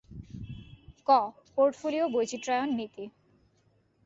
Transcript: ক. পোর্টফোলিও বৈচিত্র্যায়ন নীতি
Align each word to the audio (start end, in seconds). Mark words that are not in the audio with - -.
ক. 1.07 1.09
পোর্টফোলিও 1.55 2.05
বৈচিত্র্যায়ন 2.09 2.69
নীতি 2.75 3.05